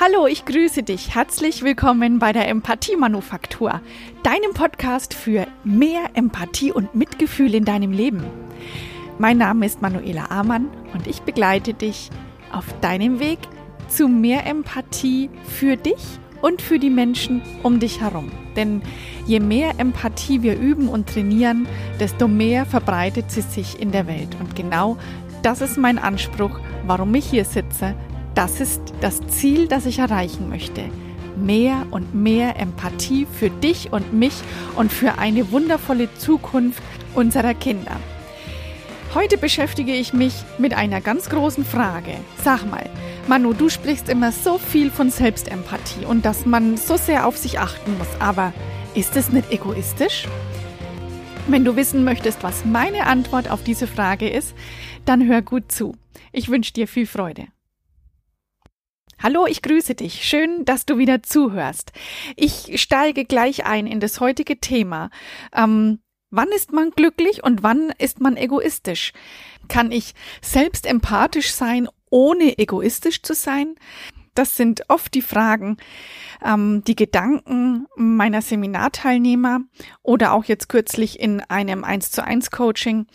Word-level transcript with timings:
Hallo, 0.00 0.26
ich 0.26 0.44
grüße 0.44 0.82
dich. 0.82 1.14
Herzlich 1.14 1.62
willkommen 1.62 2.18
bei 2.18 2.32
der 2.32 2.48
Empathie-Manufaktur, 2.48 3.80
deinem 4.24 4.52
Podcast 4.52 5.14
für 5.14 5.46
mehr 5.62 6.10
Empathie 6.14 6.72
und 6.72 6.94
Mitgefühl 6.94 7.54
in 7.54 7.64
deinem 7.64 7.92
Leben. 7.92 8.24
Mein 9.18 9.38
Name 9.38 9.66
ist 9.66 9.82
Manuela 9.82 10.30
Amann 10.30 10.68
und 10.92 11.06
ich 11.06 11.22
begleite 11.22 11.74
dich 11.74 12.10
auf 12.50 12.64
deinem 12.80 13.20
Weg 13.20 13.38
zu 13.88 14.08
mehr 14.08 14.46
Empathie 14.46 15.30
für 15.44 15.76
dich 15.76 16.18
und 16.42 16.60
für 16.60 16.80
die 16.80 16.90
Menschen 16.90 17.40
um 17.62 17.78
dich 17.78 18.00
herum. 18.00 18.32
Denn 18.56 18.82
je 19.26 19.40
mehr 19.40 19.78
Empathie 19.78 20.42
wir 20.42 20.58
üben 20.58 20.88
und 20.88 21.08
trainieren, 21.08 21.68
desto 22.00 22.26
mehr 22.26 22.66
verbreitet 22.66 23.30
sie 23.30 23.42
sich 23.42 23.80
in 23.80 23.92
der 23.92 24.08
Welt. 24.08 24.36
Und 24.40 24.56
genau 24.56 24.98
das 25.42 25.60
ist 25.60 25.78
mein 25.78 25.98
Anspruch, 25.98 26.58
warum 26.86 27.14
ich 27.14 27.26
hier 27.26 27.44
sitze, 27.44 27.94
das 28.34 28.60
ist 28.60 28.80
das 29.00 29.20
Ziel, 29.28 29.68
das 29.68 29.86
ich 29.86 29.98
erreichen 29.98 30.48
möchte. 30.48 30.90
Mehr 31.36 31.86
und 31.90 32.14
mehr 32.14 32.56
Empathie 32.60 33.26
für 33.26 33.50
dich 33.50 33.92
und 33.92 34.12
mich 34.12 34.34
und 34.76 34.92
für 34.92 35.18
eine 35.18 35.50
wundervolle 35.50 36.12
Zukunft 36.14 36.82
unserer 37.14 37.54
Kinder. 37.54 37.96
Heute 39.14 39.38
beschäftige 39.38 39.92
ich 39.92 40.12
mich 40.12 40.34
mit 40.58 40.74
einer 40.74 41.00
ganz 41.00 41.30
großen 41.30 41.64
Frage. 41.64 42.14
Sag 42.42 42.68
mal, 42.68 42.90
Manu, 43.28 43.52
du 43.52 43.68
sprichst 43.68 44.08
immer 44.08 44.32
so 44.32 44.58
viel 44.58 44.90
von 44.90 45.10
Selbstempathie 45.10 46.04
und 46.04 46.24
dass 46.24 46.46
man 46.46 46.76
so 46.76 46.96
sehr 46.96 47.26
auf 47.26 47.36
sich 47.36 47.60
achten 47.60 47.96
muss, 47.96 48.08
aber 48.18 48.52
ist 48.94 49.16
es 49.16 49.30
nicht 49.30 49.52
egoistisch? 49.52 50.26
Wenn 51.46 51.64
du 51.64 51.76
wissen 51.76 52.04
möchtest, 52.04 52.42
was 52.42 52.64
meine 52.64 53.06
Antwort 53.06 53.50
auf 53.50 53.62
diese 53.62 53.86
Frage 53.86 54.28
ist, 54.28 54.54
dann 55.04 55.26
hör 55.28 55.42
gut 55.42 55.70
zu. 55.70 55.94
Ich 56.32 56.48
wünsche 56.48 56.72
dir 56.72 56.88
viel 56.88 57.06
Freude. 57.06 57.46
Hallo, 59.24 59.46
ich 59.46 59.62
grüße 59.62 59.94
dich. 59.94 60.22
Schön, 60.28 60.66
dass 60.66 60.84
du 60.84 60.98
wieder 60.98 61.22
zuhörst. 61.22 61.92
Ich 62.36 62.78
steige 62.78 63.24
gleich 63.24 63.64
ein 63.64 63.86
in 63.86 63.98
das 63.98 64.20
heutige 64.20 64.60
Thema. 64.60 65.08
Ähm, 65.56 66.00
wann 66.28 66.48
ist 66.48 66.74
man 66.74 66.90
glücklich 66.90 67.42
und 67.42 67.62
wann 67.62 67.90
ist 67.96 68.20
man 68.20 68.36
egoistisch? 68.36 69.14
Kann 69.66 69.92
ich 69.92 70.12
selbst 70.42 70.84
empathisch 70.84 71.54
sein, 71.54 71.88
ohne 72.10 72.58
egoistisch 72.58 73.22
zu 73.22 73.32
sein? 73.32 73.76
Das 74.34 74.58
sind 74.58 74.82
oft 74.90 75.14
die 75.14 75.22
Fragen, 75.22 75.78
ähm, 76.44 76.84
die 76.86 76.96
Gedanken 76.96 77.86
meiner 77.96 78.42
Seminarteilnehmer 78.42 79.60
oder 80.02 80.34
auch 80.34 80.44
jetzt 80.44 80.68
kürzlich 80.68 81.18
in 81.18 81.40
einem 81.40 81.82
1 81.82 82.10
zu 82.10 82.22
1 82.22 82.50
Coaching. 82.50 83.06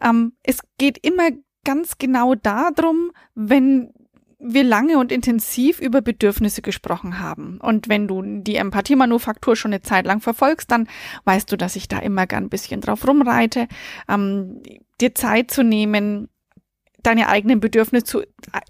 Ähm, 0.00 0.34
es 0.44 0.60
geht 0.78 1.04
immer 1.04 1.30
ganz 1.64 1.98
genau 1.98 2.36
darum, 2.36 3.10
wenn 3.34 3.92
wir 4.38 4.64
lange 4.64 4.98
und 4.98 5.12
intensiv 5.12 5.80
über 5.80 6.02
Bedürfnisse 6.02 6.60
gesprochen 6.60 7.20
haben. 7.20 7.58
Und 7.60 7.88
wenn 7.88 8.06
du 8.06 8.22
die 8.22 8.56
Empathie-Manufaktur 8.56 9.56
schon 9.56 9.72
eine 9.72 9.82
Zeit 9.82 10.06
lang 10.06 10.20
verfolgst, 10.20 10.70
dann 10.70 10.88
weißt 11.24 11.50
du, 11.50 11.56
dass 11.56 11.76
ich 11.76 11.88
da 11.88 11.98
immer 11.98 12.26
gern 12.26 12.44
ein 12.44 12.50
bisschen 12.50 12.80
drauf 12.80 13.06
rumreite, 13.06 13.66
ähm, 14.08 14.62
dir 15.00 15.14
Zeit 15.14 15.50
zu 15.50 15.62
nehmen, 15.62 16.28
deine 17.02 17.28
eigenen 17.28 17.60
Bedürfnisse 17.60 18.04
zu, 18.04 18.22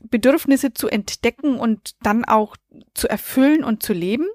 Bedürfnisse 0.02 0.72
zu 0.72 0.88
entdecken 0.88 1.58
und 1.58 1.96
dann 2.02 2.24
auch 2.24 2.56
zu 2.94 3.08
erfüllen 3.08 3.64
und 3.64 3.82
zu 3.82 3.92
leben. 3.92 4.26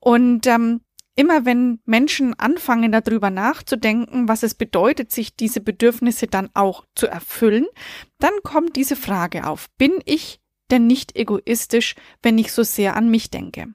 Und 0.00 0.46
ähm, 0.46 0.80
immer 1.14 1.44
wenn 1.44 1.80
Menschen 1.84 2.34
anfangen 2.38 2.90
darüber 2.90 3.30
nachzudenken, 3.30 4.28
was 4.28 4.42
es 4.42 4.54
bedeutet, 4.54 5.12
sich 5.12 5.36
diese 5.36 5.60
Bedürfnisse 5.60 6.26
dann 6.26 6.48
auch 6.54 6.84
zu 6.94 7.06
erfüllen, 7.06 7.66
dann 8.18 8.32
kommt 8.42 8.76
diese 8.76 8.96
Frage 8.96 9.46
auf. 9.46 9.68
Bin 9.78 10.00
ich 10.04 10.40
denn 10.70 10.86
nicht 10.86 11.16
egoistisch, 11.16 11.94
wenn 12.22 12.38
ich 12.38 12.52
so 12.52 12.62
sehr 12.62 12.96
an 12.96 13.10
mich 13.10 13.30
denke. 13.30 13.66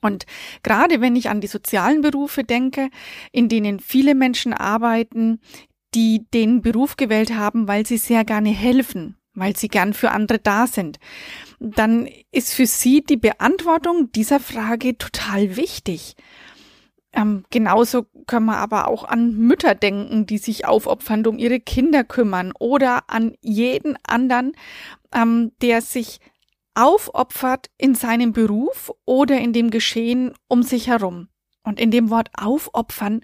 Und 0.00 0.26
gerade 0.62 1.00
wenn 1.00 1.16
ich 1.16 1.28
an 1.28 1.40
die 1.40 1.46
sozialen 1.46 2.02
Berufe 2.02 2.44
denke, 2.44 2.90
in 3.32 3.48
denen 3.48 3.80
viele 3.80 4.14
Menschen 4.14 4.52
arbeiten, 4.52 5.40
die 5.94 6.26
den 6.34 6.60
Beruf 6.60 6.96
gewählt 6.96 7.34
haben, 7.34 7.68
weil 7.68 7.86
sie 7.86 7.96
sehr 7.96 8.24
gerne 8.24 8.50
helfen, 8.50 9.16
weil 9.34 9.56
sie 9.56 9.68
gern 9.68 9.94
für 9.94 10.10
andere 10.10 10.38
da 10.38 10.66
sind, 10.66 10.98
dann 11.60 12.08
ist 12.32 12.52
für 12.54 12.66
sie 12.66 13.02
die 13.02 13.16
Beantwortung 13.16 14.10
dieser 14.12 14.40
Frage 14.40 14.98
total 14.98 15.56
wichtig. 15.56 16.16
Ähm, 17.16 17.44
genauso 17.50 18.04
können 18.26 18.44
wir 18.44 18.58
aber 18.58 18.88
auch 18.88 19.04
an 19.04 19.34
Mütter 19.34 19.74
denken, 19.74 20.26
die 20.26 20.36
sich 20.36 20.66
aufopfernd 20.66 21.26
um 21.26 21.38
ihre 21.38 21.60
Kinder 21.60 22.04
kümmern 22.04 22.52
oder 22.58 23.08
an 23.08 23.34
jeden 23.40 23.96
anderen, 24.06 24.52
ähm, 25.14 25.52
der 25.62 25.80
sich 25.80 26.20
aufopfert 26.74 27.70
in 27.78 27.94
seinem 27.94 28.34
Beruf 28.34 28.92
oder 29.06 29.40
in 29.40 29.54
dem 29.54 29.70
Geschehen 29.70 30.34
um 30.46 30.62
sich 30.62 30.88
herum. 30.88 31.28
Und 31.62 31.80
in 31.80 31.90
dem 31.90 32.10
Wort 32.10 32.28
aufopfern, 32.36 33.22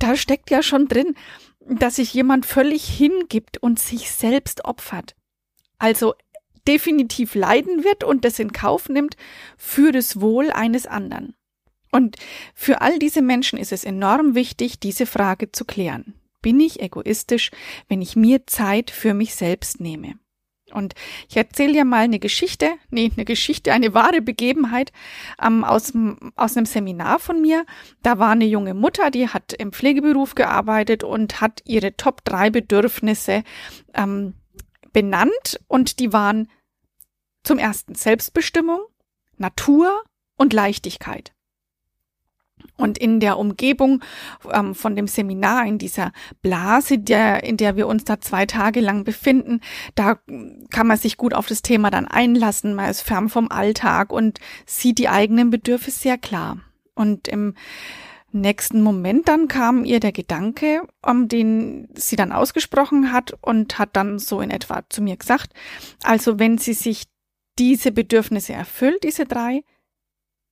da 0.00 0.16
steckt 0.16 0.50
ja 0.50 0.62
schon 0.62 0.88
drin, 0.88 1.14
dass 1.60 1.96
sich 1.96 2.12
jemand 2.12 2.44
völlig 2.44 2.84
hingibt 2.84 3.58
und 3.58 3.78
sich 3.78 4.10
selbst 4.10 4.64
opfert. 4.64 5.14
Also 5.78 6.14
definitiv 6.66 7.36
leiden 7.36 7.84
wird 7.84 8.02
und 8.02 8.24
das 8.24 8.40
in 8.40 8.52
Kauf 8.52 8.88
nimmt 8.88 9.16
für 9.56 9.92
das 9.92 10.20
Wohl 10.20 10.50
eines 10.50 10.86
anderen. 10.86 11.36
Und 11.94 12.16
für 12.56 12.80
all 12.80 12.98
diese 12.98 13.22
Menschen 13.22 13.56
ist 13.56 13.70
es 13.70 13.84
enorm 13.84 14.34
wichtig, 14.34 14.80
diese 14.80 15.06
Frage 15.06 15.52
zu 15.52 15.64
klären. 15.64 16.14
Bin 16.42 16.58
ich 16.58 16.82
egoistisch, 16.82 17.52
wenn 17.86 18.02
ich 18.02 18.16
mir 18.16 18.48
Zeit 18.48 18.90
für 18.90 19.14
mich 19.14 19.36
selbst 19.36 19.80
nehme? 19.80 20.14
Und 20.72 20.94
ich 21.28 21.36
erzähle 21.36 21.74
dir 21.74 21.84
mal 21.84 22.00
eine 22.00 22.18
Geschichte, 22.18 22.72
nee, 22.90 23.12
eine 23.14 23.24
Geschichte, 23.24 23.72
eine 23.72 23.94
wahre 23.94 24.22
Begebenheit 24.22 24.90
ähm, 25.40 25.62
aus, 25.62 25.92
aus 26.34 26.56
einem 26.56 26.66
Seminar 26.66 27.20
von 27.20 27.40
mir. 27.40 27.64
Da 28.02 28.18
war 28.18 28.30
eine 28.30 28.46
junge 28.46 28.74
Mutter, 28.74 29.12
die 29.12 29.28
hat 29.28 29.52
im 29.52 29.72
Pflegeberuf 29.72 30.34
gearbeitet 30.34 31.04
und 31.04 31.40
hat 31.40 31.62
ihre 31.64 31.96
Top 31.96 32.24
drei 32.24 32.50
Bedürfnisse 32.50 33.44
ähm, 33.94 34.34
benannt 34.92 35.60
und 35.68 36.00
die 36.00 36.12
waren 36.12 36.48
zum 37.44 37.58
ersten 37.58 37.94
Selbstbestimmung, 37.94 38.80
Natur 39.36 40.02
und 40.36 40.52
Leichtigkeit. 40.52 41.34
Und 42.76 42.98
in 42.98 43.20
der 43.20 43.38
Umgebung 43.38 44.02
ähm, 44.52 44.74
von 44.74 44.96
dem 44.96 45.06
Seminar, 45.06 45.64
in 45.64 45.78
dieser 45.78 46.12
Blase, 46.42 46.98
der, 46.98 47.44
in 47.44 47.56
der 47.56 47.76
wir 47.76 47.86
uns 47.86 48.02
da 48.04 48.20
zwei 48.20 48.46
Tage 48.46 48.80
lang 48.80 49.04
befinden, 49.04 49.60
da 49.94 50.18
kann 50.70 50.88
man 50.88 50.96
sich 50.96 51.16
gut 51.16 51.34
auf 51.34 51.46
das 51.46 51.62
Thema 51.62 51.90
dann 51.90 52.08
einlassen. 52.08 52.74
Man 52.74 52.90
ist 52.90 53.02
fern 53.02 53.28
vom 53.28 53.48
Alltag 53.50 54.12
und 54.12 54.40
sieht 54.66 54.98
die 54.98 55.08
eigenen 55.08 55.50
Bedürfnisse 55.50 56.00
sehr 56.00 56.18
klar. 56.18 56.58
Und 56.94 57.28
im 57.28 57.54
nächsten 58.34 58.82
Moment 58.82 59.28
dann 59.28 59.48
kam 59.48 59.84
ihr 59.84 60.00
der 60.00 60.12
Gedanke, 60.12 60.82
um 61.02 61.28
den 61.28 61.88
sie 61.94 62.16
dann 62.16 62.32
ausgesprochen 62.32 63.12
hat 63.12 63.34
und 63.40 63.78
hat 63.78 63.90
dann 63.96 64.18
so 64.18 64.40
in 64.40 64.50
etwa 64.50 64.82
zu 64.88 65.00
mir 65.02 65.16
gesagt, 65.16 65.52
also 66.02 66.38
wenn 66.38 66.58
sie 66.58 66.74
sich 66.74 67.04
diese 67.58 67.92
Bedürfnisse 67.92 68.52
erfüllt, 68.52 69.04
diese 69.04 69.26
drei, 69.26 69.62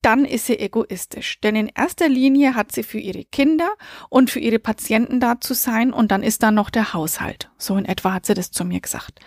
dann 0.03 0.25
ist 0.25 0.47
sie 0.47 0.59
egoistisch. 0.59 1.41
Denn 1.41 1.57
in 1.57 1.69
erster 1.69 2.09
Linie 2.09 2.55
hat 2.55 2.73
sie 2.73 2.83
für 2.83 2.99
ihre 2.99 3.25
Kinder 3.25 3.73
und 4.11 4.31
für 4.31 4.41
ihre 4.41 4.59
Patienten 4.59 5.21
da 5.21 5.41
zu 5.41 5.55
sein 5.55 5.93
und 5.93 6.11
dann 6.11 6.23
ist 6.23 6.43
da 6.43 6.51
noch 6.51 6.71
der 6.71 6.93
Haushalt. 6.93 7.51
So 7.57 7.77
in 7.77 7.85
etwa 7.85 8.13
hat 8.13 8.27
sie 8.27 8.35
das 8.35 8.51
zu 8.51 8.65
mir 8.65 8.81
gesagt. 8.81 9.21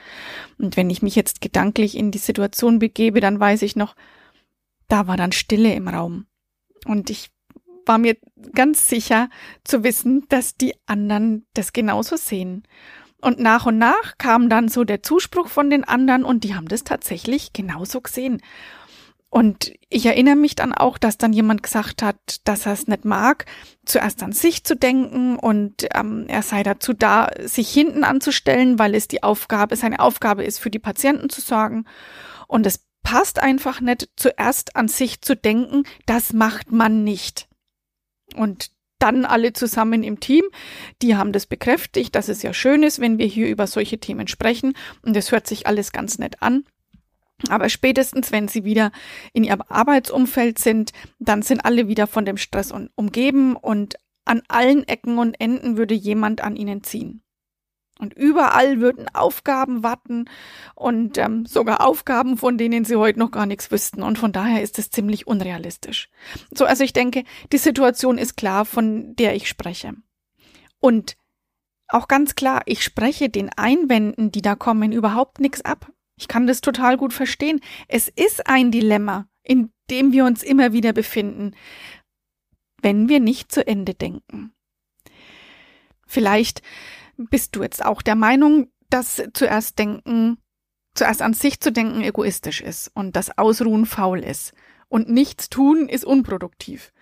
Und 0.57 0.77
wenn 0.77 0.89
ich 0.89 1.01
mich 1.01 1.15
jetzt 1.15 1.41
gedanklich 1.41 1.97
in 1.97 2.11
die 2.11 2.17
Situation 2.17 2.79
begebe, 2.79 3.21
dann 3.21 3.39
weiß 3.39 3.61
ich 3.61 3.75
noch, 3.75 3.95
da 4.87 5.07
war 5.07 5.17
dann 5.17 5.31
Stille 5.31 5.73
im 5.73 5.87
Raum. 5.87 6.27
Und 6.85 7.09
ich 7.09 7.31
war 7.85 7.97
mir 7.97 8.17
ganz 8.53 8.89
sicher 8.89 9.29
zu 9.63 9.83
wissen, 9.83 10.25
dass 10.29 10.55
die 10.55 10.75
anderen 10.85 11.45
das 11.53 11.73
genauso 11.73 12.17
sehen. 12.17 12.63
Und 13.21 13.39
nach 13.39 13.65
und 13.65 13.77
nach 13.77 14.17
kam 14.17 14.49
dann 14.49 14.67
so 14.67 14.83
der 14.83 15.01
Zuspruch 15.01 15.47
von 15.47 15.69
den 15.69 15.83
anderen 15.83 16.23
und 16.23 16.43
die 16.43 16.53
haben 16.53 16.67
das 16.67 16.83
tatsächlich 16.83 17.53
genauso 17.53 18.01
gesehen. 18.01 18.41
Und 19.35 19.73
ich 19.89 20.05
erinnere 20.05 20.37
mich 20.37 20.55
dann 20.55 20.71
auch, 20.71 20.97
dass 20.97 21.17
dann 21.17 21.33
jemand 21.33 21.61
gesagt 21.61 22.01
hat, 22.01 22.39
dass 22.45 22.65
er 22.65 22.71
es 22.71 22.87
nicht 22.87 23.03
mag, 23.03 23.45
zuerst 23.83 24.23
an 24.23 24.31
sich 24.31 24.63
zu 24.63 24.77
denken 24.77 25.35
und 25.35 25.89
ähm, 25.93 26.23
er 26.29 26.41
sei 26.41 26.63
dazu 26.63 26.93
da, 26.93 27.29
sich 27.43 27.69
hinten 27.69 28.05
anzustellen, 28.05 28.79
weil 28.79 28.95
es 28.95 29.09
die 29.09 29.23
Aufgabe, 29.23 29.75
seine 29.75 29.99
Aufgabe 29.99 30.45
ist, 30.45 30.59
für 30.59 30.69
die 30.69 30.79
Patienten 30.79 31.29
zu 31.29 31.41
sorgen. 31.41 31.83
Und 32.47 32.65
es 32.65 32.85
passt 33.03 33.43
einfach 33.43 33.81
nicht, 33.81 34.07
zuerst 34.15 34.77
an 34.77 34.87
sich 34.87 35.19
zu 35.19 35.35
denken, 35.35 35.83
das 36.05 36.31
macht 36.31 36.71
man 36.71 37.03
nicht. 37.03 37.49
Und 38.37 38.71
dann 38.99 39.25
alle 39.25 39.51
zusammen 39.51 40.03
im 40.03 40.21
Team, 40.21 40.45
die 41.01 41.17
haben 41.17 41.33
das 41.33 41.45
bekräftigt, 41.45 42.15
dass 42.15 42.29
es 42.29 42.41
ja 42.41 42.53
schön 42.53 42.83
ist, 42.83 43.01
wenn 43.01 43.17
wir 43.17 43.25
hier 43.25 43.49
über 43.49 43.67
solche 43.67 43.97
Themen 43.97 44.29
sprechen. 44.29 44.77
Und 45.01 45.17
es 45.17 45.33
hört 45.33 45.45
sich 45.45 45.67
alles 45.67 45.91
ganz 45.91 46.19
nett 46.19 46.41
an. 46.41 46.63
Aber 47.49 47.69
spätestens, 47.69 48.31
wenn 48.31 48.47
sie 48.47 48.63
wieder 48.63 48.91
in 49.33 49.43
ihrem 49.43 49.61
Arbeitsumfeld 49.67 50.59
sind, 50.59 50.91
dann 51.19 51.41
sind 51.41 51.65
alle 51.65 51.87
wieder 51.87 52.07
von 52.07 52.25
dem 52.25 52.37
Stress 52.37 52.73
umgeben 52.95 53.55
und 53.55 53.95
an 54.25 54.41
allen 54.47 54.87
Ecken 54.87 55.17
und 55.19 55.39
Enden 55.39 55.77
würde 55.77 55.93
jemand 55.93 56.41
an 56.41 56.55
ihnen 56.55 56.83
ziehen. 56.83 57.21
Und 57.97 58.13
überall 58.13 58.81
würden 58.81 59.07
Aufgaben 59.13 59.81
warten 59.81 60.25
und 60.75 61.17
ähm, 61.17 61.45
sogar 61.45 61.85
Aufgaben, 61.85 62.37
von 62.37 62.57
denen 62.57 62.83
sie 62.83 62.97
heute 62.97 63.19
noch 63.19 63.31
gar 63.31 63.45
nichts 63.45 63.71
wüssten. 63.71 64.03
Und 64.03 64.17
von 64.17 64.33
daher 64.33 64.61
ist 64.61 64.77
es 64.79 64.89
ziemlich 64.89 65.27
unrealistisch. 65.27 66.09
So, 66.53 66.65
also 66.65 66.83
ich 66.83 66.91
denke, 66.91 67.23
die 67.53 67.57
Situation 67.57 68.17
ist 68.17 68.35
klar, 68.35 68.65
von 68.65 69.15
der 69.15 69.35
ich 69.35 69.47
spreche. 69.47 69.93
Und 70.79 71.15
auch 71.87 72.09
ganz 72.09 72.35
klar, 72.35 72.63
ich 72.65 72.83
spreche 72.83 73.29
den 73.29 73.49
Einwänden, 73.55 74.29
die 74.29 74.41
da 74.41 74.55
kommen, 74.55 74.91
überhaupt 74.91 75.39
nichts 75.39 75.63
ab. 75.63 75.91
Ich 76.17 76.27
kann 76.27 76.47
das 76.47 76.61
total 76.61 76.97
gut 76.97 77.13
verstehen. 77.13 77.59
Es 77.87 78.07
ist 78.07 78.47
ein 78.47 78.71
Dilemma, 78.71 79.27
in 79.43 79.71
dem 79.89 80.11
wir 80.11 80.25
uns 80.25 80.43
immer 80.43 80.73
wieder 80.73 80.93
befinden, 80.93 81.55
wenn 82.81 83.09
wir 83.09 83.19
nicht 83.19 83.51
zu 83.51 83.65
Ende 83.65 83.93
denken. 83.93 84.53
Vielleicht 86.07 86.61
bist 87.17 87.55
du 87.55 87.63
jetzt 87.63 87.83
auch 87.83 88.01
der 88.01 88.15
Meinung, 88.15 88.71
dass 88.89 89.21
zuerst 89.33 89.79
denken, 89.79 90.37
zuerst 90.93 91.21
an 91.21 91.33
sich 91.33 91.59
zu 91.59 91.71
denken 91.71 92.01
egoistisch 92.01 92.61
ist 92.61 92.91
und 92.93 93.15
das 93.15 93.37
Ausruhen 93.37 93.85
faul 93.85 94.19
ist 94.19 94.53
und 94.87 95.09
nichts 95.09 95.49
tun 95.49 95.89
ist 95.89 96.05
unproduktiv 96.05 96.93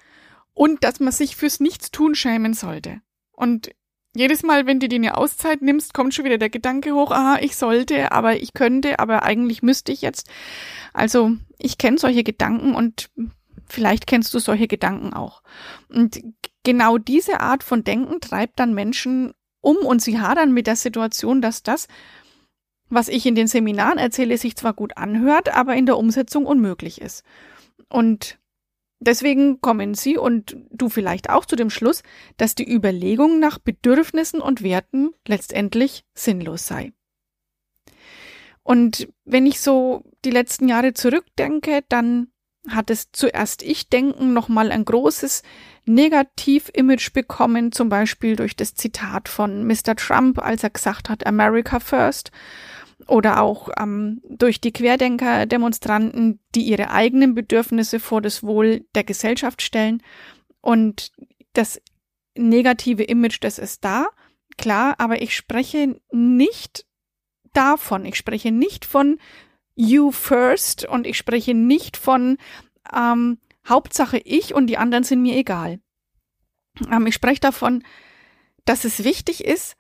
und 0.54 0.84
dass 0.84 1.00
man 1.00 1.12
sich 1.12 1.36
fürs 1.36 1.60
Nichtstun 1.60 2.16
schämen 2.16 2.54
sollte. 2.54 3.02
Und 3.32 3.72
jedes 4.16 4.44
Mal, 4.44 4.66
wenn 4.66 4.80
du 4.80 4.88
dir 4.88 4.98
eine 4.98 5.18
Auszeit 5.18 5.62
nimmst, 5.62 5.94
kommt 5.94 6.14
schon 6.14 6.26
wieder 6.26 6.38
der 6.38 6.50
Gedanke 6.50 6.94
hoch, 6.94 7.12
ah, 7.12 7.38
ich 7.42 7.56
sollte, 7.56 8.12
aber 8.12 8.36
ich 8.36 8.54
könnte, 8.54 9.00
aber 9.00 9.24
eigentlich 9.24 9.64
müsste 9.64 9.92
ich 9.92 10.02
jetzt. 10.02 10.30
Also, 10.94 11.32
ich 11.58 11.78
kenne 11.78 11.98
solche 11.98 12.24
Gedanken 12.24 12.76
und 12.76 13.10
vielleicht 13.68 14.06
kennst 14.06 14.34
du 14.34 14.40
solche 14.40 14.68
Gedanken 14.68 15.14
auch. 15.14 15.42
Und 15.90 16.22
genau 16.64 16.98
diese 16.98 17.40
Art 17.40 17.64
von 17.64 17.84
Denken 17.84 18.22
treibt 18.22 18.60
dann 18.60 18.74
Menschen 18.74 19.34
um 19.62 19.78
und 19.78 20.02
sie 20.02 20.20
hadern 20.20 20.52
mit 20.52 20.68
der 20.68 20.76
Situation, 20.76 21.42
dass 21.42 21.64
das, 21.64 21.88
was 22.90 23.08
ich 23.08 23.26
in 23.26 23.34
den 23.34 23.48
Seminaren 23.48 23.98
erzähle, 23.98 24.38
sich 24.38 24.56
zwar 24.56 24.74
gut 24.74 24.98
anhört, 24.98 25.56
aber 25.56 25.76
in 25.76 25.86
der 25.86 25.98
Umsetzung 25.98 26.46
unmöglich 26.46 27.02
ist. 27.02 27.24
Und 27.90 28.38
deswegen 29.04 29.62
kommen 29.62 29.94
sie 29.94 30.18
und 30.18 30.58
du 30.72 30.90
vielleicht 30.90 31.30
auch 31.30 31.46
zu 31.46 31.56
dem 31.56 31.70
Schluss, 31.70 32.04
dass 32.38 32.56
die 32.56 32.70
Überlegung 32.70 33.40
nach 33.40 33.60
Bedürfnissen 33.60 34.42
und 34.42 34.64
Werten 34.64 35.12
letztendlich 35.28 36.04
sinnlos 36.14 36.68
sei. 36.68 36.94
Und 38.64 39.10
wenn 39.26 39.46
ich 39.46 39.60
so 39.60 40.04
die 40.24 40.32
letzten 40.32 40.68
Jahre 40.70 40.94
zurückdenke, 40.94 41.84
dann 41.90 42.28
hat 42.70 42.90
es 42.90 43.12
zuerst 43.12 43.62
Ich-Denken 43.62 44.34
nochmal 44.34 44.72
ein 44.72 44.86
großes 44.86 45.44
Negativ-Image 45.86 47.12
bekommen, 47.12 47.74
zum 47.74 47.90
Beispiel 47.90 48.38
durch 48.38 48.56
das 48.56 48.74
Zitat 48.74 49.28
von 49.28 49.68
Mr. 49.68 49.98
Trump, 49.98 50.40
als 50.40 50.64
er 50.64 50.70
gesagt 50.70 51.10
hat, 51.10 51.28
America 51.28 51.82
First, 51.82 52.32
oder 53.08 53.42
auch 53.42 53.70
ähm, 53.80 54.22
durch 54.30 54.62
die 54.62 54.72
Querdenker-Demonstranten, 54.72 56.40
die 56.56 56.64
ihre 56.64 56.92
eigenen 56.92 57.36
Bedürfnisse 57.36 58.00
vor 58.00 58.22
das 58.22 58.44
Wohl 58.44 58.86
der 58.96 59.04
Gesellschaft 59.04 59.62
stellen. 59.62 60.02
Und 60.62 61.12
das 61.54 61.82
negative 62.36 63.04
Image, 63.04 63.38
das 63.42 63.60
ist 63.60 63.84
da, 63.86 64.08
klar, 64.58 64.96
aber 64.98 65.22
ich 65.22 65.36
spreche 65.36 66.00
nicht 66.12 66.86
davon. 67.54 68.06
Ich 68.06 68.18
spreche 68.18 68.52
nicht 68.52 68.86
von 68.86 69.20
You 69.76 70.12
First 70.12 70.86
und 70.86 71.08
ich 71.08 71.18
spreche 71.18 71.54
nicht 71.54 71.98
von 71.98 72.38
ähm, 72.96 73.40
Hauptsache 73.68 74.18
ich 74.18 74.54
und 74.54 74.68
die 74.68 74.78
anderen 74.78 75.04
sind 75.04 75.22
mir 75.22 75.36
egal. 75.36 75.80
Ähm, 76.92 77.08
ich 77.08 77.16
spreche 77.16 77.42
davon, 77.42 77.84
dass 78.66 78.84
es 78.84 79.04
wichtig 79.04 79.44
ist, 79.44 79.76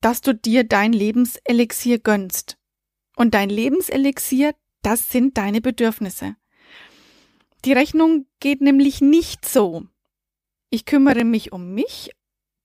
dass 0.00 0.20
du 0.20 0.34
dir 0.34 0.64
dein 0.64 0.92
Lebenselixier 0.92 1.98
gönnst. 1.98 2.58
Und 3.16 3.34
dein 3.34 3.50
Lebenselixier, 3.50 4.54
das 4.82 5.10
sind 5.10 5.36
deine 5.38 5.60
Bedürfnisse. 5.60 6.36
Die 7.64 7.72
Rechnung 7.72 8.26
geht 8.40 8.60
nämlich 8.60 9.00
nicht 9.00 9.44
so. 9.46 9.86
Ich 10.70 10.84
kümmere 10.84 11.24
mich 11.24 11.52
um 11.52 11.74
mich 11.74 12.10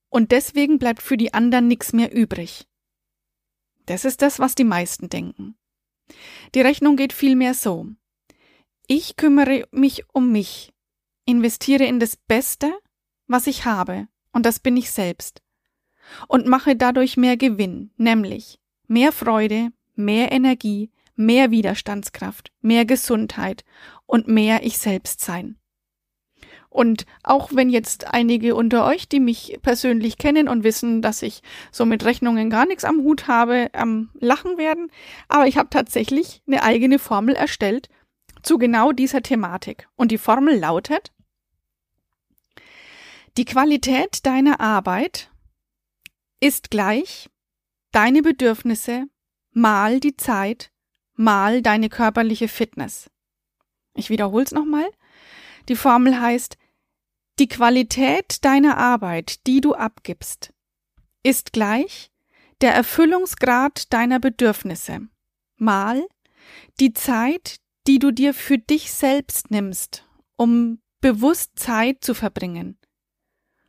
und 0.10 0.32
deswegen 0.32 0.80
bleibt 0.80 1.02
für 1.02 1.18
die 1.18 1.34
anderen 1.34 1.68
nichts 1.68 1.94
mehr 1.94 2.14
übrig. 2.14 2.68
Das 3.86 4.06
ist 4.06 4.22
das, 4.22 4.40
was 4.40 4.56
die 4.56 4.64
meisten 4.64 5.10
denken. 5.10 5.56
Die 6.56 6.62
Rechnung 6.62 6.96
geht 6.96 7.14
vielmehr 7.14 7.54
so. 7.54 7.88
Ich 8.88 9.18
kümmere 9.18 9.68
mich 9.72 10.06
um 10.14 10.32
mich, 10.32 10.74
investiere 11.26 11.86
in 11.86 12.00
das 12.00 12.16
Beste, 12.16 12.72
was 13.28 13.48
ich 13.48 13.66
habe, 13.66 14.08
und 14.32 14.46
das 14.46 14.60
bin 14.60 14.78
ich 14.78 14.92
selbst, 14.92 15.42
und 16.28 16.48
mache 16.48 16.76
dadurch 16.76 17.18
mehr 17.18 17.36
Gewinn, 17.36 17.92
nämlich 17.98 18.60
mehr 18.88 19.12
Freude, 19.12 19.74
mehr 19.98 20.32
Energie, 20.32 20.92
mehr 21.16 21.52
Widerstandskraft, 21.52 22.52
mehr 22.62 22.86
Gesundheit 22.86 23.64
und 24.06 24.28
mehr 24.28 24.64
ich 24.64 24.78
selbst 24.78 25.22
sein. 25.22 25.58
Und 26.70 27.06
auch 27.24 27.50
wenn 27.54 27.70
jetzt 27.70 28.14
einige 28.14 28.54
unter 28.54 28.86
euch, 28.86 29.10
die 29.10 29.20
mich 29.20 29.58
persönlich 29.62 30.18
kennen 30.18 30.48
und 30.48 30.64
wissen, 30.64 31.02
dass 31.02 31.22
ich 31.22 31.42
so 31.72 31.86
mit 31.86 32.06
Rechnungen 32.06 32.50
gar 32.50 32.68
nichts 32.68 32.84
am 32.84 33.00
Hut 33.00 33.28
habe, 33.28 33.70
ähm, 33.74 34.10
lachen 34.14 34.58
werden, 34.58 34.92
aber 35.28 35.48
ich 35.48 35.58
habe 35.58 35.70
tatsächlich 35.70 36.44
eine 36.46 36.62
eigene 36.62 37.00
Formel 37.00 37.36
erstellt 37.36 37.90
zu 38.44 38.58
genau 38.58 38.92
dieser 38.92 39.24
Thematik. 39.24 39.88
Und 39.96 40.12
die 40.12 40.18
Formel 40.18 40.58
lautet, 40.58 41.12
die 43.38 43.46
Qualität 43.46 44.26
deiner 44.26 44.60
Arbeit 44.60 45.32
ist 46.40 46.70
gleich 46.70 47.30
deine 47.92 48.22
Bedürfnisse 48.22 49.08
mal 49.58 50.00
die 50.00 50.16
Zeit 50.16 50.72
mal 51.16 51.64
deine 51.64 51.90
körperliche 51.90 52.48
Fitness. 52.48 53.10
Ich 53.96 54.12
wiederhole 54.12 54.44
es 54.44 54.52
nochmal. 54.52 54.88
Die 55.68 55.76
Formel 55.76 56.22
heißt, 56.22 56.58
die 57.40 57.48
Qualität 57.48 58.46
deiner 58.46 58.78
Arbeit, 58.78 59.48
die 59.48 59.60
du 59.60 59.74
abgibst, 59.74 60.54
ist 61.24 61.54
gleich 61.54 62.12
der 62.62 62.74
Erfüllungsgrad 62.74 63.92
deiner 63.92 64.20
Bedürfnisse 64.20 65.08
mal 65.56 66.08
die 66.80 66.94
Zeit, 66.94 67.58
die 67.88 67.98
du 67.98 68.12
dir 68.12 68.36
für 68.36 68.60
dich 68.60 68.92
selbst 68.92 69.50
nimmst, 69.50 70.08
um 70.36 70.80
bewusst 71.02 71.58
Zeit 71.58 72.04
zu 72.04 72.14
verbringen, 72.14 72.78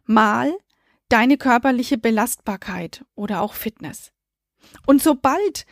mal 0.04 0.54
deine 1.08 1.38
körperliche 1.38 1.96
Belastbarkeit 1.96 3.06
oder 3.14 3.40
auch 3.40 3.54
Fitness. 3.54 4.12
Und 4.86 5.02
sobald 5.02 5.66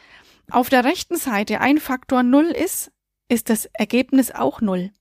auf 0.51 0.69
der 0.69 0.85
rechten 0.85 1.17
Seite 1.17 1.61
ein 1.61 1.79
Faktor 1.79 2.23
Null 2.23 2.47
ist, 2.47 2.93
ist 3.29 3.51
das 3.51 3.67
Ergebnis 3.73 4.31
auch 4.31 4.61
Null. 4.61 4.93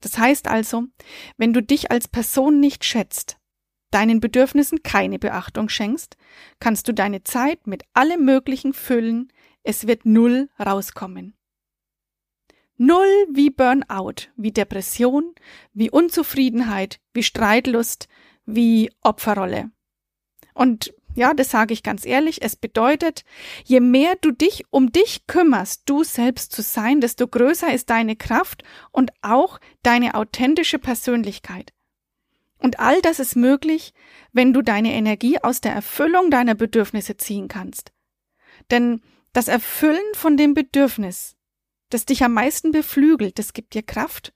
Das 0.00 0.18
heißt 0.18 0.48
also, 0.48 0.84
wenn 1.36 1.52
du 1.52 1.62
dich 1.62 1.90
als 1.90 2.08
Person 2.08 2.60
nicht 2.60 2.84
schätzt, 2.84 3.38
deinen 3.90 4.20
Bedürfnissen 4.20 4.82
keine 4.82 5.18
Beachtung 5.18 5.68
schenkst, 5.68 6.16
kannst 6.60 6.88
du 6.88 6.92
deine 6.92 7.22
Zeit 7.24 7.66
mit 7.66 7.84
allem 7.94 8.24
Möglichen 8.24 8.72
füllen, 8.72 9.32
es 9.62 9.86
wird 9.86 10.04
null 10.04 10.50
rauskommen. 10.58 11.34
Null 12.76 13.08
wie 13.32 13.50
Burnout, 13.50 14.28
wie 14.36 14.50
Depression, 14.50 15.34
wie 15.72 15.90
Unzufriedenheit, 15.90 17.00
wie 17.12 17.22
Streitlust, 17.22 18.08
wie 18.46 18.90
Opferrolle. 19.00 19.70
Und 20.54 20.92
ja, 21.14 21.34
das 21.34 21.50
sage 21.50 21.72
ich 21.72 21.82
ganz 21.82 22.04
ehrlich. 22.04 22.42
Es 22.42 22.56
bedeutet, 22.56 23.24
je 23.64 23.80
mehr 23.80 24.16
du 24.20 24.32
dich 24.32 24.64
um 24.70 24.92
dich 24.92 25.26
kümmerst, 25.26 25.82
du 25.86 26.02
selbst 26.04 26.52
zu 26.52 26.62
sein, 26.62 27.00
desto 27.00 27.26
größer 27.28 27.72
ist 27.72 27.90
deine 27.90 28.16
Kraft 28.16 28.64
und 28.90 29.12
auch 29.22 29.60
deine 29.82 30.14
authentische 30.14 30.78
Persönlichkeit. 30.78 31.72
Und 32.58 32.80
all 32.80 33.00
das 33.02 33.18
ist 33.18 33.36
möglich, 33.36 33.92
wenn 34.32 34.52
du 34.52 34.62
deine 34.62 34.92
Energie 34.92 35.38
aus 35.38 35.60
der 35.60 35.72
Erfüllung 35.72 36.30
deiner 36.30 36.54
Bedürfnisse 36.54 37.16
ziehen 37.16 37.48
kannst. 37.48 37.92
Denn 38.70 39.02
das 39.32 39.48
Erfüllen 39.48 40.14
von 40.14 40.36
dem 40.36 40.54
Bedürfnis, 40.54 41.36
das 41.90 42.06
dich 42.06 42.24
am 42.24 42.32
meisten 42.32 42.72
beflügelt, 42.72 43.38
das 43.38 43.52
gibt 43.52 43.74
dir 43.74 43.82
Kraft 43.82 44.32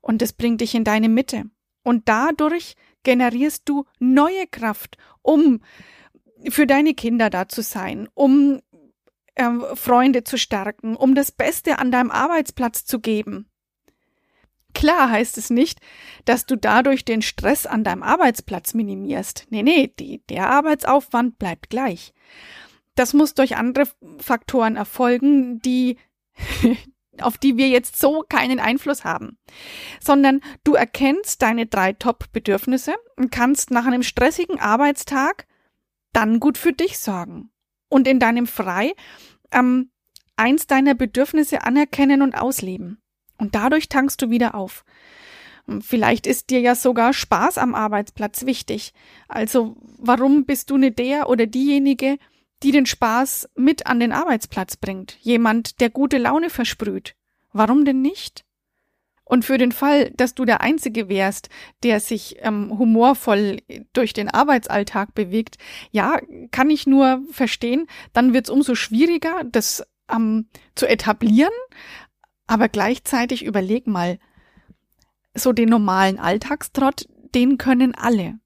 und 0.00 0.22
es 0.22 0.32
bringt 0.32 0.60
dich 0.60 0.74
in 0.74 0.84
deine 0.84 1.08
Mitte. 1.08 1.44
Und 1.82 2.08
dadurch 2.08 2.76
generierst 3.02 3.68
du 3.68 3.84
neue 3.98 4.46
Kraft, 4.46 4.96
um 5.22 5.60
für 6.50 6.66
deine 6.66 6.94
Kinder 6.94 7.30
da 7.30 7.48
zu 7.48 7.62
sein, 7.62 8.08
um 8.14 8.60
äh, 9.34 9.50
Freunde 9.74 10.24
zu 10.24 10.38
stärken, 10.38 10.96
um 10.96 11.14
das 11.14 11.32
Beste 11.32 11.78
an 11.78 11.90
deinem 11.90 12.10
Arbeitsplatz 12.10 12.84
zu 12.84 13.00
geben. 13.00 13.48
Klar 14.74 15.10
heißt 15.10 15.38
es 15.38 15.50
nicht, 15.50 15.80
dass 16.24 16.46
du 16.46 16.56
dadurch 16.56 17.04
den 17.04 17.22
Stress 17.22 17.64
an 17.64 17.84
deinem 17.84 18.02
Arbeitsplatz 18.02 18.74
minimierst. 18.74 19.46
Nee, 19.50 19.62
nee, 19.62 19.92
die, 19.98 20.22
der 20.28 20.50
Arbeitsaufwand 20.50 21.38
bleibt 21.38 21.70
gleich. 21.70 22.12
Das 22.96 23.14
muss 23.14 23.34
durch 23.34 23.56
andere 23.56 23.88
Faktoren 24.18 24.76
erfolgen, 24.76 25.60
die, 25.60 25.96
auf 27.20 27.38
die 27.38 27.56
wir 27.56 27.68
jetzt 27.68 27.98
so 27.98 28.24
keinen 28.28 28.58
Einfluss 28.60 29.04
haben. 29.04 29.38
Sondern 30.00 30.40
du 30.64 30.74
erkennst 30.74 31.42
deine 31.42 31.66
drei 31.66 31.92
Top-Bedürfnisse 31.92 32.94
und 33.16 33.30
kannst 33.30 33.70
nach 33.70 33.86
einem 33.86 34.02
stressigen 34.02 34.60
Arbeitstag 34.60 35.46
dann 36.14 36.40
gut 36.40 36.56
für 36.56 36.72
dich 36.72 36.98
sorgen. 36.98 37.50
und 37.94 38.08
in 38.08 38.18
deinem 38.18 38.48
Frei 38.48 38.92
ähm, 39.52 39.90
eins 40.36 40.66
deiner 40.66 40.94
Bedürfnisse 40.94 41.62
anerkennen 41.62 42.22
und 42.22 42.34
ausleben. 42.34 42.98
Und 43.38 43.54
dadurch 43.54 43.88
tankst 43.88 44.20
du 44.20 44.30
wieder 44.30 44.54
auf. 44.56 44.84
Vielleicht 45.80 46.26
ist 46.26 46.50
dir 46.50 46.60
ja 46.60 46.74
sogar 46.74 47.12
Spaß 47.12 47.56
am 47.58 47.74
Arbeitsplatz 47.74 48.44
wichtig. 48.44 48.92
Also 49.28 49.76
warum 49.98 50.44
bist 50.44 50.70
du 50.70 50.76
nicht 50.76 50.98
der 50.98 51.28
oder 51.28 51.46
diejenige, 51.46 52.18
die 52.62 52.72
den 52.72 52.86
Spaß 52.86 53.48
mit 53.54 53.86
an 53.86 54.00
den 54.00 54.12
Arbeitsplatz 54.12 54.76
bringt? 54.76 55.16
Jemand, 55.20 55.80
der 55.80 55.88
gute 55.88 56.18
Laune 56.18 56.50
versprüht. 56.50 57.14
Warum 57.52 57.84
denn 57.84 58.02
nicht? 58.02 58.43
Und 59.24 59.44
für 59.44 59.56
den 59.56 59.72
Fall, 59.72 60.10
dass 60.10 60.34
du 60.34 60.44
der 60.44 60.60
Einzige 60.60 61.08
wärst, 61.08 61.48
der 61.82 62.00
sich 62.00 62.36
ähm, 62.40 62.78
humorvoll 62.78 63.58
durch 63.94 64.12
den 64.12 64.28
Arbeitsalltag 64.28 65.14
bewegt, 65.14 65.56
ja, 65.90 66.18
kann 66.50 66.68
ich 66.68 66.86
nur 66.86 67.22
verstehen, 67.30 67.86
dann 68.12 68.34
wird 68.34 68.46
es 68.46 68.50
umso 68.50 68.74
schwieriger, 68.74 69.42
das 69.44 69.86
ähm, 70.12 70.48
zu 70.74 70.86
etablieren. 70.86 71.52
Aber 72.46 72.68
gleichzeitig 72.68 73.44
überleg 73.44 73.86
mal, 73.86 74.18
so 75.34 75.52
den 75.52 75.68
normalen 75.68 76.18
Alltagstrott, 76.18 77.08
den 77.34 77.58
können 77.58 77.94
alle. 77.94 78.38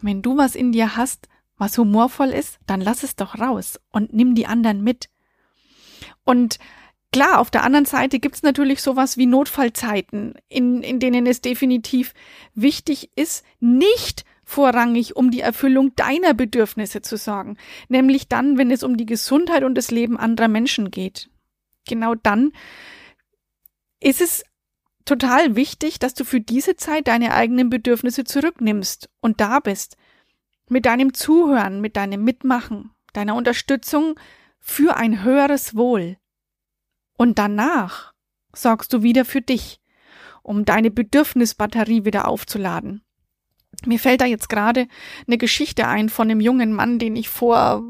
Wenn 0.00 0.22
du 0.22 0.36
was 0.36 0.54
in 0.54 0.70
dir 0.70 0.96
hast, 0.96 1.28
was 1.56 1.78
humorvoll 1.78 2.28
ist, 2.28 2.58
dann 2.66 2.80
lass 2.80 3.02
es 3.02 3.16
doch 3.16 3.38
raus 3.38 3.80
und 3.90 4.12
nimm 4.12 4.34
die 4.34 4.46
anderen 4.46 4.82
mit. 4.84 5.08
Und 6.24 6.58
klar, 7.12 7.38
auf 7.38 7.50
der 7.50 7.64
anderen 7.64 7.86
Seite 7.86 8.18
gibt's 8.18 8.42
natürlich 8.42 8.82
sowas 8.82 9.16
wie 9.16 9.26
Notfallzeiten, 9.26 10.34
in, 10.48 10.82
in 10.82 11.00
denen 11.00 11.26
es 11.26 11.40
definitiv 11.40 12.12
wichtig 12.54 13.10
ist, 13.16 13.44
nicht 13.60 14.24
vorrangig 14.44 15.16
um 15.16 15.30
die 15.30 15.40
Erfüllung 15.40 15.94
deiner 15.96 16.32
Bedürfnisse 16.32 17.02
zu 17.02 17.16
sorgen, 17.16 17.56
nämlich 17.88 18.28
dann, 18.28 18.58
wenn 18.58 18.70
es 18.70 18.84
um 18.84 18.96
die 18.96 19.06
Gesundheit 19.06 19.64
und 19.64 19.74
das 19.74 19.90
Leben 19.90 20.16
anderer 20.16 20.48
Menschen 20.48 20.90
geht. 20.90 21.28
Genau 21.86 22.14
dann 22.14 22.52
ist 24.00 24.20
es 24.20 24.44
total 25.04 25.56
wichtig, 25.56 25.98
dass 25.98 26.14
du 26.14 26.24
für 26.24 26.40
diese 26.40 26.76
Zeit 26.76 27.08
deine 27.08 27.34
eigenen 27.34 27.70
Bedürfnisse 27.70 28.24
zurücknimmst 28.24 29.08
und 29.20 29.40
da 29.40 29.60
bist. 29.60 29.96
Mit 30.68 30.86
deinem 30.86 31.14
Zuhören, 31.14 31.80
mit 31.80 31.96
deinem 31.96 32.24
Mitmachen, 32.24 32.90
deiner 33.12 33.34
Unterstützung 33.36 34.18
für 34.58 34.96
ein 34.96 35.22
höheres 35.22 35.76
Wohl. 35.76 36.18
Und 37.16 37.38
danach 37.38 38.12
sorgst 38.54 38.92
du 38.92 39.02
wieder 39.02 39.24
für 39.24 39.40
dich, 39.40 39.80
um 40.42 40.64
deine 40.64 40.90
Bedürfnisbatterie 40.90 42.04
wieder 42.04 42.28
aufzuladen. 42.28 43.02
Mir 43.84 43.98
fällt 43.98 44.22
da 44.22 44.24
jetzt 44.24 44.48
gerade 44.48 44.88
eine 45.26 45.36
Geschichte 45.36 45.86
ein 45.86 46.08
von 46.08 46.30
einem 46.30 46.40
jungen 46.40 46.72
Mann, 46.72 46.98
den 46.98 47.14
ich 47.14 47.28
vor 47.28 47.82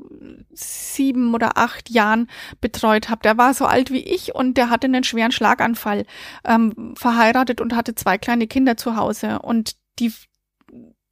sieben 0.53 1.33
oder 1.33 1.57
acht 1.57 1.91
Jahren 1.91 2.29
betreut 2.61 3.09
habe. 3.09 3.23
Der 3.23 3.39
war 3.39 3.55
so 3.55 3.67
alt 3.67 3.93
wie 3.93 4.03
ich 4.03 4.35
und 4.35 4.57
der 4.57 4.69
hatte 4.69 4.87
einen 4.87 5.05
schweren 5.05 5.31
Schlaganfall, 5.31 6.05
ähm, 6.45 6.95
verheiratet 6.97 7.61
und 7.61 7.77
hatte 7.77 7.95
zwei 7.95 8.19
kleine 8.19 8.49
Kinder 8.49 8.77
zu 8.77 8.97
Hause. 8.97 9.39
Und 9.41 9.77
die, 10.01 10.13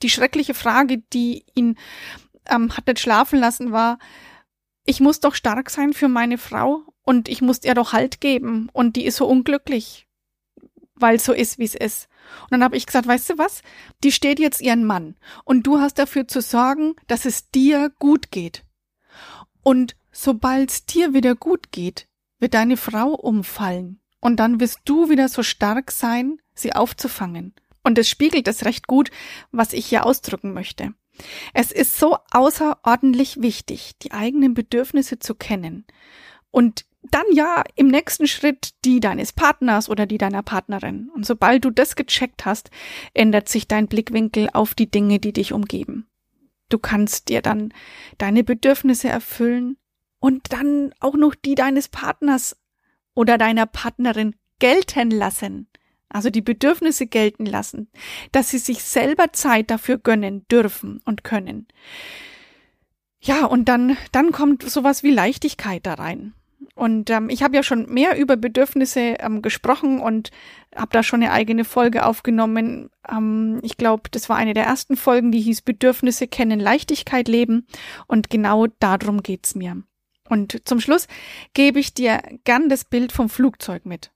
die 0.02 0.11
schreckliche 0.11 0.54
Frage, 0.54 0.99
die 1.12 1.44
ihn 1.54 1.78
ähm, 2.47 2.76
hat 2.76 2.87
nicht 2.88 3.00
schlafen 3.00 3.38
lassen, 3.38 3.71
war, 3.71 3.99
ich 4.85 5.00
muss 5.00 5.21
doch 5.21 5.35
stark 5.35 5.71
sein 5.71 5.92
für 5.92 6.09
meine 6.09 6.37
Frau 6.37 6.83
und 7.04 7.28
ich 7.28 7.42
muss 7.42 7.64
ihr 7.64 7.75
doch 7.75 7.92
Halt 7.92 8.20
geben 8.20 8.68
und 8.73 8.96
die 8.96 9.04
ist 9.04 9.16
so 9.16 9.26
unglücklich, 9.26 10.08
weil 10.94 11.20
so 11.20 11.32
ist, 11.32 11.58
wie 11.58 11.64
es 11.64 11.75
ist. 11.75 12.08
Und 12.42 12.52
dann 12.52 12.64
habe 12.64 12.76
ich 12.76 12.87
gesagt, 12.87 13.06
weißt 13.06 13.30
du 13.30 13.38
was? 13.38 13.62
Die 14.02 14.12
steht 14.12 14.40
jetzt 14.40 14.61
ihren 14.61 14.84
Mann 14.84 15.16
und 15.44 15.66
du 15.66 15.78
hast 15.78 15.99
dafür 15.99 16.26
zu 16.26 16.40
sorgen, 16.40 16.96
dass 17.06 17.26
es 17.26 17.50
dir 17.50 17.92
gut 17.99 18.30
geht. 18.30 18.64
Und 19.62 19.96
sobald 20.11 20.70
es 20.70 20.87
dir 20.87 21.12
wieder 21.12 21.34
gut 21.34 21.70
geht, 21.70 22.08
wird 22.38 22.54
deine 22.54 22.76
Frau 22.76 23.11
umfallen 23.11 24.00
und 24.20 24.37
dann 24.37 24.61
wirst 24.61 24.80
du 24.87 25.11
wieder 25.11 25.28
so 25.28 25.42
stark 25.42 25.90
sein, 25.90 26.40
sie 26.54 26.73
aufzufangen. 26.73 27.54
Und 27.82 27.99
es 27.99 28.08
spiegelt 28.08 28.49
es 28.49 28.64
recht 28.64 28.87
gut, 28.87 29.11
was 29.52 29.75
ich 29.75 29.87
hier 29.87 30.06
ausdrücken 30.06 30.54
möchte. 30.54 30.94
Es 31.52 31.70
ist 31.70 31.99
so 31.99 32.16
außerordentlich 32.30 33.42
wichtig, 33.42 33.92
die 34.02 34.12
eigenen 34.12 34.54
Bedürfnisse 34.54 35.18
zu 35.18 35.34
kennen 35.34 35.84
und 36.50 36.87
dann 37.11 37.25
ja 37.32 37.64
im 37.75 37.88
nächsten 37.88 38.26
Schritt 38.26 38.70
die 38.84 39.00
deines 39.00 39.32
Partners 39.32 39.88
oder 39.88 40.06
die 40.06 40.18
deiner 40.18 40.42
Partnerin. 40.42 41.11
Und 41.14 41.26
sobald 41.26 41.64
du 41.64 41.70
das 41.70 41.96
gecheckt 41.96 42.44
hast, 42.44 42.70
ändert 43.12 43.49
sich 43.49 43.68
dein 43.68 43.88
Blickwinkel 43.88 44.49
auf 44.52 44.75
die 44.75 44.90
Dinge, 44.90 45.18
die 45.18 45.32
dich 45.32 45.52
umgeben. 45.52 46.06
Du 46.68 46.78
kannst 46.78 47.28
dir 47.28 47.42
dann 47.42 47.73
deine 48.18 48.42
Bedürfnisse 48.42 49.08
erfüllen 49.08 49.76
und 50.18 50.52
dann 50.52 50.94
auch 51.00 51.14
noch 51.14 51.34
die 51.34 51.54
deines 51.54 51.88
Partners 51.88 52.56
oder 53.14 53.38
deiner 53.38 53.66
Partnerin 53.66 54.34
gelten 54.58 55.11
lassen. 55.11 55.68
Also 56.08 56.30
die 56.30 56.42
Bedürfnisse 56.42 57.06
gelten 57.06 57.44
lassen, 57.44 57.88
dass 58.32 58.49
sie 58.49 58.58
sich 58.58 58.82
selber 58.82 59.32
Zeit 59.32 59.70
dafür 59.70 59.99
gönnen 59.99 60.46
dürfen 60.49 61.00
und 61.04 61.25
können. 61.25 61.66
Ja, 63.20 63.46
und 63.46 63.68
dann, 63.68 63.96
dann 64.12 64.32
kommt 64.32 64.62
sowas 64.62 65.02
wie 65.02 65.11
Leichtigkeit 65.11 65.84
da 65.84 65.94
rein. 65.94 66.34
Und 66.75 67.11
ähm, 67.11 67.28
ich 67.28 67.42
habe 67.42 67.56
ja 67.56 67.62
schon 67.62 67.92
mehr 67.92 68.16
über 68.18 68.37
Bedürfnisse 68.37 69.16
ähm, 69.18 69.42
gesprochen 69.42 70.00
und 70.00 70.30
habe 70.75 70.90
da 70.92 71.02
schon 71.02 71.23
eine 71.23 71.33
eigene 71.33 71.64
Folge 71.64 72.04
aufgenommen. 72.06 72.90
Ähm, 73.11 73.61
ich 73.62 73.76
glaube, 73.76 74.11
das 74.11 74.28
war 74.28 74.37
eine 74.37 74.54
der 74.54 74.64
ersten 74.64 74.97
Folgen, 74.97 75.33
die 75.33 75.40
hieß 75.40 75.62
Bedürfnisse 75.62 76.28
kennen, 76.28 76.61
Leichtigkeit 76.61 77.28
leben. 77.28 77.66
Und 78.06 78.30
genau 78.30 78.66
darum 78.78 79.23
geht's 79.23 79.54
mir. 79.54 79.83
Und 80.28 80.66
zum 80.66 80.80
Schluss 80.80 81.06
gebe 81.52 81.78
ich 81.78 81.94
dir 81.94 82.23
gern 82.44 82.68
das 82.68 82.85
Bild 82.85 83.12
vom 83.12 83.28
Flugzeug 83.28 83.85
mit. 83.85 84.11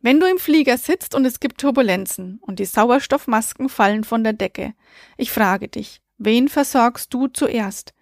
Wenn 0.00 0.18
du 0.18 0.26
im 0.26 0.38
Flieger 0.38 0.78
sitzt 0.78 1.14
und 1.14 1.24
es 1.24 1.38
gibt 1.38 1.60
Turbulenzen 1.60 2.38
und 2.40 2.58
die 2.58 2.64
Sauerstoffmasken 2.64 3.68
fallen 3.68 4.02
von 4.02 4.24
der 4.24 4.32
Decke, 4.32 4.74
ich 5.16 5.30
frage 5.30 5.68
dich, 5.68 6.00
wen 6.18 6.48
versorgst 6.48 7.14
du 7.14 7.28
zuerst? 7.28 7.94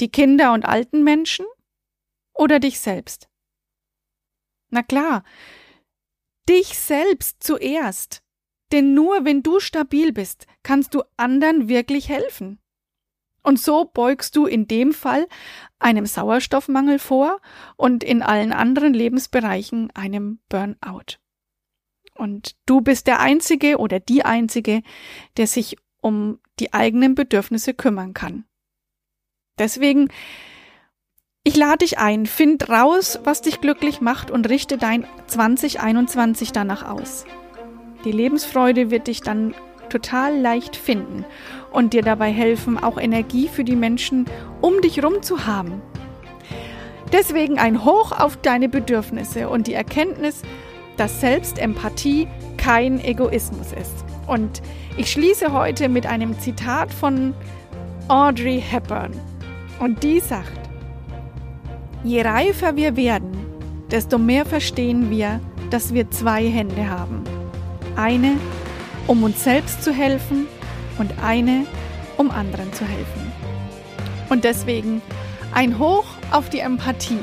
Die 0.00 0.10
Kinder 0.10 0.54
und 0.54 0.64
alten 0.64 1.04
Menschen 1.04 1.44
oder 2.34 2.60
dich 2.60 2.80
selbst? 2.80 3.28
Na 4.70 4.82
klar, 4.82 5.24
dich 6.48 6.78
selbst 6.78 7.42
zuerst. 7.42 8.22
Denn 8.72 8.94
nur 8.94 9.26
wenn 9.26 9.42
du 9.42 9.60
stabil 9.60 10.12
bist, 10.12 10.46
kannst 10.62 10.94
du 10.94 11.02
anderen 11.18 11.68
wirklich 11.68 12.08
helfen. 12.08 12.58
Und 13.42 13.60
so 13.60 13.84
beugst 13.84 14.36
du 14.36 14.46
in 14.46 14.66
dem 14.66 14.92
Fall 14.92 15.26
einem 15.78 16.06
Sauerstoffmangel 16.06 16.98
vor 16.98 17.40
und 17.76 18.04
in 18.04 18.22
allen 18.22 18.52
anderen 18.52 18.94
Lebensbereichen 18.94 19.90
einem 19.90 20.40
Burnout. 20.48 21.18
Und 22.14 22.56
du 22.66 22.80
bist 22.80 23.06
der 23.08 23.20
Einzige 23.20 23.78
oder 23.78 23.98
die 24.00 24.24
Einzige, 24.24 24.82
der 25.36 25.46
sich 25.46 25.76
um 26.00 26.40
die 26.60 26.72
eigenen 26.72 27.14
Bedürfnisse 27.14 27.74
kümmern 27.74 28.14
kann. 28.14 28.44
Deswegen 29.58 30.08
ich 31.44 31.56
lade 31.56 31.78
dich 31.78 31.98
ein, 31.98 32.26
find 32.26 32.68
raus, 32.68 33.18
was 33.24 33.42
dich 33.42 33.60
glücklich 33.60 34.00
macht 34.00 34.30
und 34.30 34.48
richte 34.48 34.78
dein 34.78 35.06
2021 35.26 36.52
danach 36.52 36.88
aus. 36.88 37.24
Die 38.04 38.12
Lebensfreude 38.12 38.90
wird 38.90 39.08
dich 39.08 39.22
dann 39.22 39.54
total 39.88 40.38
leicht 40.38 40.76
finden 40.76 41.24
und 41.72 41.92
dir 41.92 42.02
dabei 42.02 42.30
helfen, 42.30 42.82
auch 42.82 42.96
Energie 42.96 43.48
für 43.48 43.64
die 43.64 43.76
Menschen 43.76 44.26
um 44.60 44.80
dich 44.80 45.02
rum 45.02 45.20
zu 45.20 45.46
haben. 45.46 45.82
Deswegen 47.12 47.58
ein 47.58 47.84
Hoch 47.84 48.12
auf 48.12 48.36
deine 48.38 48.68
Bedürfnisse 48.68 49.48
und 49.48 49.66
die 49.66 49.74
Erkenntnis, 49.74 50.42
dass 50.96 51.20
Selbstempathie 51.20 52.28
kein 52.56 53.04
Egoismus 53.04 53.72
ist. 53.72 54.04
Und 54.26 54.62
ich 54.96 55.10
schließe 55.10 55.52
heute 55.52 55.88
mit 55.88 56.06
einem 56.06 56.38
Zitat 56.38 56.94
von 56.94 57.34
Audrey 58.08 58.62
Hepburn. 58.62 59.12
Und 59.80 60.02
die 60.02 60.20
sagt, 60.20 60.61
Je 62.04 62.22
reifer 62.22 62.74
wir 62.74 62.96
werden, 62.96 63.30
desto 63.90 64.18
mehr 64.18 64.44
verstehen 64.44 65.08
wir, 65.08 65.40
dass 65.70 65.94
wir 65.94 66.10
zwei 66.10 66.48
Hände 66.48 66.90
haben. 66.90 67.22
Eine, 67.94 68.36
um 69.06 69.22
uns 69.22 69.44
selbst 69.44 69.84
zu 69.84 69.92
helfen 69.92 70.46
und 70.98 71.12
eine, 71.22 71.64
um 72.16 72.30
anderen 72.32 72.72
zu 72.72 72.84
helfen. 72.84 73.32
Und 74.30 74.42
deswegen 74.42 75.00
ein 75.54 75.78
Hoch 75.78 76.04
auf 76.32 76.50
die 76.50 76.58
Empathie. 76.58 77.20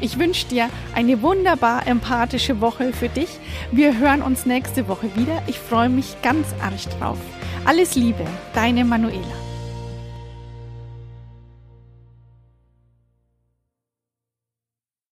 Ich 0.00 0.18
wünsche 0.18 0.46
dir 0.46 0.70
eine 0.94 1.20
wunderbar 1.20 1.86
empathische 1.86 2.62
Woche 2.62 2.92
für 2.92 3.10
dich. 3.10 3.28
Wir 3.72 3.98
hören 3.98 4.22
uns 4.22 4.46
nächste 4.46 4.88
Woche 4.88 5.14
wieder. 5.16 5.42
Ich 5.46 5.58
freue 5.58 5.90
mich 5.90 6.16
ganz 6.22 6.46
arg 6.62 6.98
drauf. 6.98 7.18
Alles 7.66 7.94
Liebe, 7.94 8.24
deine 8.54 8.84
Manuela. 8.84 9.43